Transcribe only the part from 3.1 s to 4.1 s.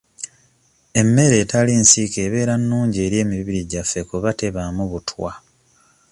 emibiri gyaffe